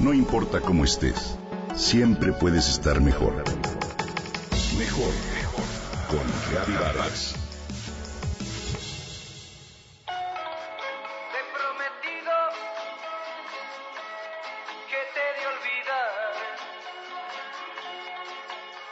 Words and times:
No 0.00 0.14
importa 0.14 0.62
cómo 0.62 0.84
estés, 0.84 1.36
siempre 1.76 2.32
puedes 2.32 2.70
estar 2.70 3.02
mejor. 3.02 3.34
Mejor, 4.78 5.12
mejor. 5.34 5.64
Con 6.08 6.24
Reavivadas. 6.50 7.34
Te 10.06 10.12
he 11.36 11.44
prometido 11.52 12.32
que 14.88 15.00
te 15.12 15.20
he 15.20 15.32
de 15.38 15.46
olvidar 15.52 16.10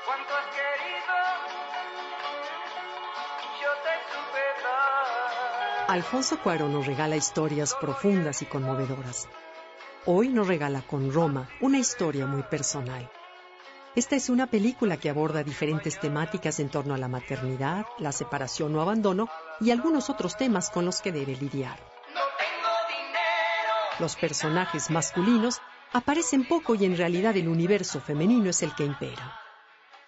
cuánto 0.05 0.31
has 0.37 0.49
querido. 0.59 1.15
Yo 3.63 3.71
te 3.83 3.95
supe 4.13 4.45
dar. 4.63 5.89
Alfonso 5.89 6.39
Cuarón 6.43 6.75
nos 6.75 6.87
regala 6.87 7.17
historias 7.17 7.75
profundas 7.81 8.43
y 8.43 8.45
conmovedoras. 8.45 9.27
Hoy 10.11 10.31
nos 10.31 10.49
regala 10.49 10.81
con 10.81 11.13
Roma 11.13 11.51
una 11.61 11.79
historia 11.79 12.25
muy 12.25 12.43
personal. 12.43 13.11
Esta 13.95 14.17
es 14.17 14.31
una 14.31 14.47
película 14.47 14.97
que 14.97 15.11
aborda 15.11 15.45
diferentes 15.45 16.01
temáticas 16.01 16.61
en 16.61 16.71
torno 16.71 16.95
a 16.95 16.97
la 16.97 17.09
maternidad, 17.09 17.85
la 17.99 18.11
separación 18.11 18.75
o 18.75 18.81
abandono 18.81 19.29
y 19.61 19.71
algunos 19.71 20.09
otros 20.09 20.39
temas 20.39 20.71
con 20.71 20.87
los 20.87 21.03
que 21.03 21.13
debe 21.13 21.37
lidiar. 21.37 21.79
Los 23.99 24.17
personajes 24.17 24.89
masculinos 24.89 25.61
aparecen 25.93 26.49
poco 26.49 26.75
y 26.75 26.87
en 26.87 26.97
realidad 26.97 27.37
el 27.37 27.47
universo 27.47 28.01
femenino 28.01 28.49
es 28.49 28.63
el 28.63 28.75
que 28.75 28.87
impera. 28.87 29.39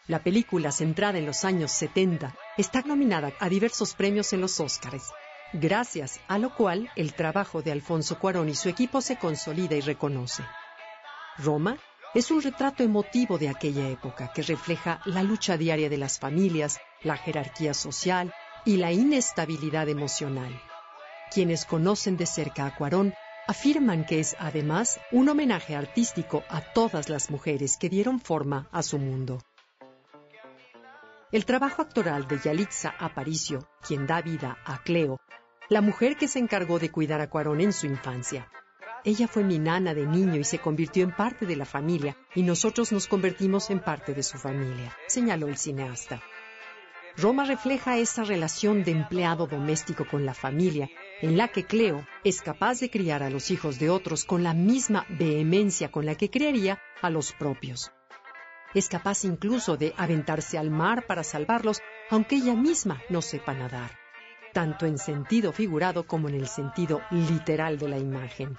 La 0.06 0.22
película, 0.22 0.72
centrada 0.72 1.18
en 1.18 1.26
los 1.26 1.44
años 1.44 1.72
70, 1.72 2.34
está 2.56 2.80
nominada 2.86 3.34
a 3.38 3.50
diversos 3.50 3.92
premios 3.92 4.32
en 4.32 4.40
los 4.40 4.60
Óscares, 4.60 5.12
gracias 5.52 6.20
a 6.28 6.38
lo 6.38 6.54
cual 6.54 6.90
el 6.96 7.14
trabajo 7.14 7.62
de 7.62 7.72
Alfonso 7.72 8.18
Cuarón 8.18 8.48
y 8.48 8.54
su 8.54 8.68
equipo 8.68 9.00
se 9.00 9.16
consolida 9.16 9.76
y 9.76 9.80
reconoce. 9.80 10.44
Roma 11.38 11.76
es 12.14 12.30
un 12.30 12.42
retrato 12.42 12.82
emotivo 12.82 13.38
de 13.38 13.48
aquella 13.48 13.88
época 13.88 14.32
que 14.32 14.42
refleja 14.42 15.00
la 15.04 15.22
lucha 15.22 15.56
diaria 15.56 15.88
de 15.88 15.96
las 15.96 16.18
familias, 16.18 16.78
la 17.02 17.16
jerarquía 17.16 17.74
social 17.74 18.34
y 18.64 18.76
la 18.76 18.92
inestabilidad 18.92 19.88
emocional. 19.88 20.60
Quienes 21.32 21.64
conocen 21.64 22.16
de 22.16 22.26
cerca 22.26 22.66
a 22.66 22.74
Cuarón 22.74 23.14
afirman 23.46 24.04
que 24.04 24.20
es 24.20 24.36
además 24.38 25.00
un 25.12 25.28
homenaje 25.28 25.74
artístico 25.74 26.44
a 26.48 26.60
todas 26.60 27.08
las 27.08 27.30
mujeres 27.30 27.76
que 27.76 27.88
dieron 27.88 28.20
forma 28.20 28.68
a 28.72 28.82
su 28.82 28.98
mundo. 28.98 29.38
El 31.32 31.44
trabajo 31.44 31.82
actoral 31.82 32.26
de 32.26 32.40
Yalitza 32.40 32.92
Aparicio, 32.98 33.68
quien 33.86 34.06
da 34.06 34.20
vida 34.20 34.58
a 34.64 34.82
Cleo, 34.82 35.20
la 35.70 35.80
mujer 35.80 36.16
que 36.16 36.26
se 36.26 36.40
encargó 36.40 36.80
de 36.80 36.90
cuidar 36.90 37.20
a 37.20 37.30
Cuarón 37.30 37.60
en 37.60 37.72
su 37.72 37.86
infancia. 37.86 38.48
Ella 39.04 39.28
fue 39.28 39.44
mi 39.44 39.60
nana 39.60 39.94
de 39.94 40.04
niño 40.04 40.34
y 40.34 40.42
se 40.42 40.58
convirtió 40.58 41.04
en 41.04 41.14
parte 41.14 41.46
de 41.46 41.54
la 41.54 41.64
familia, 41.64 42.16
y 42.34 42.42
nosotros 42.42 42.90
nos 42.90 43.06
convertimos 43.06 43.70
en 43.70 43.78
parte 43.78 44.12
de 44.12 44.24
su 44.24 44.36
familia, 44.36 44.92
señaló 45.06 45.46
el 45.46 45.56
cineasta. 45.56 46.20
Roma 47.16 47.44
refleja 47.44 47.98
esa 47.98 48.24
relación 48.24 48.82
de 48.82 48.90
empleado 48.90 49.46
doméstico 49.46 50.04
con 50.08 50.26
la 50.26 50.34
familia, 50.34 50.90
en 51.22 51.36
la 51.36 51.46
que 51.46 51.64
Cleo 51.64 52.04
es 52.24 52.42
capaz 52.42 52.80
de 52.80 52.90
criar 52.90 53.22
a 53.22 53.30
los 53.30 53.52
hijos 53.52 53.78
de 53.78 53.90
otros 53.90 54.24
con 54.24 54.42
la 54.42 54.54
misma 54.54 55.06
vehemencia 55.08 55.92
con 55.92 56.04
la 56.04 56.16
que 56.16 56.30
criaría 56.30 56.82
a 57.00 57.10
los 57.10 57.32
propios. 57.32 57.92
Es 58.74 58.88
capaz 58.88 59.24
incluso 59.24 59.76
de 59.76 59.94
aventarse 59.96 60.58
al 60.58 60.70
mar 60.70 61.06
para 61.06 61.22
salvarlos, 61.22 61.80
aunque 62.10 62.36
ella 62.36 62.56
misma 62.56 63.00
no 63.08 63.22
sepa 63.22 63.54
nadar, 63.54 63.99
tanto 64.52 64.86
en 64.86 64.98
sentido 64.98 65.52
figurado 65.52 66.06
como 66.06 66.28
en 66.28 66.34
el 66.34 66.48
sentido 66.48 67.00
literal 67.10 67.78
de 67.78 67.88
la 67.88 67.98
imagen. 67.98 68.56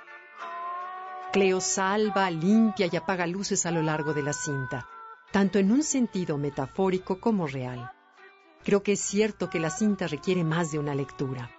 Cleo 1.31 1.61
salva, 1.61 2.29
limpia 2.29 2.89
y 2.91 2.95
apaga 2.95 3.25
luces 3.27 3.65
a 3.65 3.71
lo 3.71 3.81
largo 3.81 4.13
de 4.13 4.23
la 4.23 4.33
cinta, 4.33 4.87
tanto 5.31 5.59
en 5.59 5.71
un 5.71 5.83
sentido 5.83 6.37
metafórico 6.37 7.19
como 7.19 7.47
real. 7.47 7.91
Creo 8.63 8.83
que 8.83 8.93
es 8.93 9.01
cierto 9.01 9.49
que 9.49 9.59
la 9.59 9.69
cinta 9.69 10.07
requiere 10.07 10.43
más 10.43 10.71
de 10.71 10.79
una 10.79 10.93
lectura, 10.93 11.49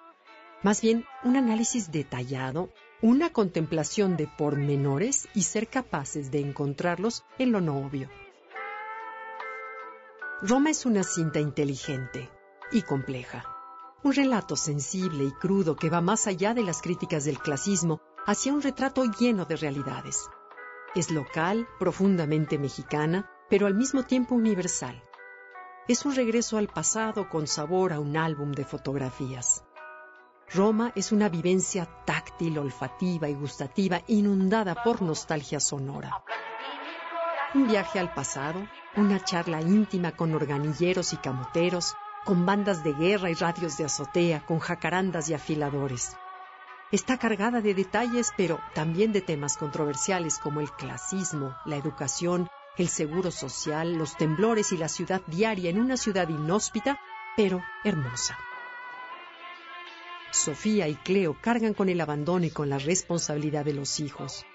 más 0.63 0.81
bien 0.81 1.05
un 1.25 1.37
análisis 1.37 1.91
detallado, 1.91 2.71
una 3.01 3.31
contemplación 3.31 4.17
de 4.17 4.29
pormenores 4.29 5.29
y 5.35 5.43
ser 5.43 5.69
capaces 5.69 6.31
de 6.31 6.41
encontrarlos 6.41 7.25
en 7.39 7.51
lo 7.51 7.61
no 7.61 7.79
obvio. 7.79 8.09
Roma 10.41 10.71
es 10.71 10.87
una 10.87 11.03
cinta 11.03 11.41
inteligente 11.41 12.31
y 12.71 12.83
compleja. 12.83 13.52
Un 14.05 14.13
relato 14.13 14.57
sensible 14.57 15.23
y 15.23 15.31
crudo 15.31 15.77
que 15.77 15.89
va 15.89 16.01
más 16.01 16.27
allá 16.27 16.55
de 16.55 16.65
las 16.65 16.83
críticas 16.83 17.25
del 17.25 17.39
clasismo 17.39 18.01
hacia 18.27 18.53
un 18.53 18.61
retrato 18.61 19.05
lleno 19.05 19.45
de 19.45 19.55
realidades. 19.55 20.29
Es 20.97 21.13
local, 21.13 21.69
profundamente 21.79 22.59
mexicana, 22.59 23.31
pero 23.49 23.69
al 23.69 23.75
mismo 23.75 24.03
tiempo 24.03 24.35
universal. 24.35 25.01
Es 25.87 26.05
un 26.05 26.17
regreso 26.17 26.59
al 26.59 26.67
pasado 26.67 27.29
con 27.29 27.47
sabor 27.47 27.93
a 27.93 28.01
un 28.01 28.17
álbum 28.17 28.51
de 28.51 28.65
fotografías. 28.65 29.65
Roma 30.53 30.91
es 30.97 31.13
una 31.13 31.29
vivencia 31.29 31.87
táctil, 32.05 32.59
olfativa 32.59 33.29
y 33.29 33.35
gustativa 33.35 34.03
inundada 34.09 34.83
por 34.83 35.01
nostalgia 35.01 35.61
sonora. 35.61 36.25
Un 37.55 37.69
viaje 37.69 38.01
al 38.01 38.13
pasado, 38.13 38.67
una 38.97 39.23
charla 39.23 39.61
íntima 39.61 40.13
con 40.13 40.35
organilleros 40.35 41.13
y 41.13 41.19
camoteros, 41.19 41.95
con 42.25 42.47
bandas 42.47 42.85
de 42.85 42.93
guerra 42.93 43.31
y 43.31 43.35
radios 43.35 43.77
de 43.77 43.85
azotea, 43.85 44.45
con 44.47 44.59
jacarandas 44.59 45.29
y 45.29 45.35
afiladores. 45.35 46.17
Está 46.91 47.19
cargada 47.19 47.61
de 47.61 47.75
detalles, 47.75 48.33
pero 48.37 48.61
también 48.75 49.13
de 49.13 49.23
temas 49.23 49.57
controversiales 49.57 50.39
como 50.39 50.61
el 50.61 50.71
clasismo, 50.71 51.57
la 51.65 51.77
educación, 51.77 52.49
el 52.77 52.89
seguro 52.89 53.31
social, 53.31 53.95
los 53.95 54.17
temblores 54.17 54.73
y 54.73 54.77
la 54.77 54.89
ciudad 54.89 55.23
diaria 55.27 55.71
en 55.71 55.81
una 55.81 55.97
ciudad 55.97 56.29
inhóspita, 56.29 57.01
pero 57.37 57.63
hermosa. 57.85 58.39
Sofía 60.31 60.89
y 60.89 60.95
Cleo 60.97 61.37
cargan 61.41 61.75
con 61.75 61.89
el 61.89 62.01
abandono 62.01 62.47
y 62.47 62.51
con 62.51 62.71
la 62.71 62.79
responsabilidad 62.79 63.65
de 63.65 63.75
los 63.75 64.01
hijos. 64.01 64.47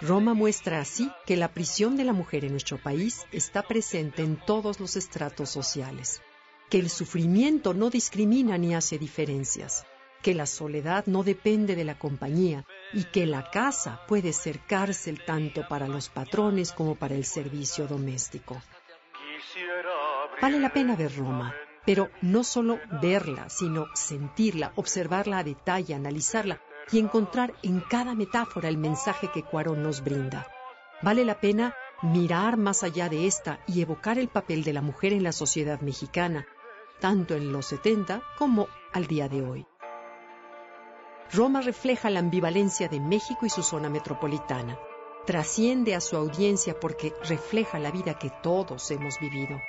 Roma 0.00 0.32
muestra 0.32 0.80
así 0.80 1.10
que 1.26 1.36
la 1.36 1.48
prisión 1.48 1.96
de 1.96 2.04
la 2.04 2.12
mujer 2.12 2.44
en 2.44 2.52
nuestro 2.52 2.78
país 2.78 3.26
está 3.32 3.62
presente 3.62 4.22
en 4.22 4.36
todos 4.36 4.78
los 4.78 4.96
estratos 4.96 5.50
sociales, 5.50 6.22
que 6.68 6.78
el 6.78 6.90
sufrimiento 6.90 7.74
no 7.74 7.90
discrimina 7.90 8.58
ni 8.58 8.74
hace 8.74 8.98
diferencias, 8.98 9.86
que 10.22 10.34
la 10.34 10.46
soledad 10.46 11.06
no 11.06 11.22
depende 11.22 11.74
de 11.76 11.84
la 11.84 11.98
compañía 11.98 12.64
y 12.92 13.04
que 13.04 13.26
la 13.26 13.50
casa 13.50 14.00
puede 14.06 14.32
ser 14.32 14.60
cárcel 14.60 15.24
tanto 15.24 15.66
para 15.68 15.88
los 15.88 16.08
patrones 16.08 16.72
como 16.72 16.94
para 16.94 17.14
el 17.14 17.24
servicio 17.24 17.86
doméstico. 17.86 18.60
Vale 20.40 20.60
la 20.60 20.72
pena 20.72 20.96
ver 20.96 21.16
Roma, 21.16 21.54
pero 21.86 22.10
no 22.20 22.44
solo 22.44 22.78
verla, 23.00 23.48
sino 23.48 23.86
sentirla, 23.94 24.72
observarla 24.76 25.38
a 25.38 25.44
detalle, 25.44 25.94
analizarla 25.94 26.60
y 26.90 26.98
encontrar 26.98 27.54
en 27.62 27.80
cada 27.80 28.14
metáfora 28.14 28.68
el 28.68 28.78
mensaje 28.78 29.30
que 29.32 29.42
Cuarón 29.42 29.82
nos 29.82 30.02
brinda. 30.02 30.46
Vale 31.02 31.24
la 31.24 31.40
pena 31.40 31.74
mirar 32.02 32.56
más 32.56 32.82
allá 32.82 33.08
de 33.08 33.26
esta 33.26 33.60
y 33.66 33.82
evocar 33.82 34.18
el 34.18 34.28
papel 34.28 34.64
de 34.64 34.72
la 34.72 34.82
mujer 34.82 35.12
en 35.12 35.22
la 35.22 35.32
sociedad 35.32 35.80
mexicana, 35.80 36.46
tanto 36.98 37.34
en 37.34 37.52
los 37.52 37.66
70 37.66 38.22
como 38.36 38.68
al 38.92 39.06
día 39.06 39.28
de 39.28 39.42
hoy. 39.42 39.66
Roma 41.32 41.60
refleja 41.60 42.10
la 42.10 42.20
ambivalencia 42.20 42.88
de 42.88 43.00
México 43.00 43.44
y 43.44 43.50
su 43.50 43.62
zona 43.62 43.90
metropolitana. 43.90 44.78
Trasciende 45.26 45.94
a 45.94 46.00
su 46.00 46.16
audiencia 46.16 46.78
porque 46.80 47.12
refleja 47.22 47.78
la 47.78 47.90
vida 47.90 48.18
que 48.18 48.30
todos 48.42 48.90
hemos 48.90 49.18
vivido. 49.20 49.60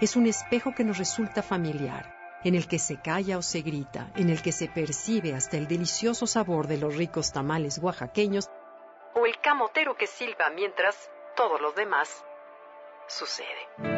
Es 0.00 0.16
un 0.16 0.26
espejo 0.26 0.74
que 0.74 0.84
nos 0.84 0.96
resulta 0.96 1.42
familiar, 1.42 2.14
en 2.42 2.54
el 2.54 2.66
que 2.68 2.78
se 2.78 3.00
calla 3.02 3.36
o 3.36 3.42
se 3.42 3.60
grita, 3.60 4.10
en 4.16 4.30
el 4.30 4.40
que 4.40 4.52
se 4.52 4.68
percibe 4.68 5.34
hasta 5.34 5.56
el 5.58 5.68
delicioso 5.68 6.26
sabor 6.26 6.68
de 6.68 6.78
los 6.78 6.96
ricos 6.96 7.32
tamales 7.32 7.78
oaxaqueños 7.78 8.48
o 9.14 9.26
el 9.26 9.38
camotero 9.40 9.96
que 9.96 10.06
silba 10.06 10.50
mientras 10.50 11.10
todo 11.36 11.58
lo 11.58 11.72
demás 11.72 12.24
sucede. 13.08 13.97